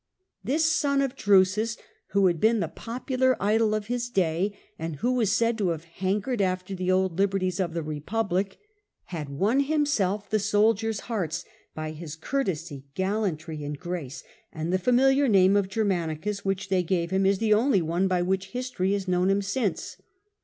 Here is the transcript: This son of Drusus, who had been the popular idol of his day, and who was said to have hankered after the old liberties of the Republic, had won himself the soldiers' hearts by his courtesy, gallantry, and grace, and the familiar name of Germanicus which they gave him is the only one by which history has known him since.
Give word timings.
This 0.43 0.65
son 0.65 0.99
of 1.01 1.15
Drusus, 1.15 1.77
who 2.13 2.25
had 2.25 2.41
been 2.41 2.59
the 2.59 2.67
popular 2.67 3.37
idol 3.39 3.75
of 3.75 3.85
his 3.85 4.09
day, 4.09 4.57
and 4.79 4.95
who 4.95 5.11
was 5.11 5.31
said 5.31 5.59
to 5.59 5.69
have 5.69 5.83
hankered 5.83 6.41
after 6.41 6.73
the 6.73 6.91
old 6.91 7.19
liberties 7.19 7.59
of 7.59 7.75
the 7.75 7.83
Republic, 7.83 8.57
had 9.13 9.29
won 9.29 9.59
himself 9.59 10.27
the 10.27 10.39
soldiers' 10.39 11.01
hearts 11.01 11.45
by 11.75 11.91
his 11.91 12.15
courtesy, 12.15 12.87
gallantry, 12.95 13.63
and 13.63 13.77
grace, 13.79 14.23
and 14.51 14.73
the 14.73 14.79
familiar 14.79 15.27
name 15.27 15.55
of 15.55 15.69
Germanicus 15.69 16.43
which 16.43 16.69
they 16.69 16.81
gave 16.81 17.11
him 17.11 17.23
is 17.23 17.37
the 17.37 17.53
only 17.53 17.83
one 17.83 18.07
by 18.07 18.23
which 18.23 18.47
history 18.47 18.93
has 18.93 19.07
known 19.07 19.29
him 19.29 19.43
since. 19.43 19.97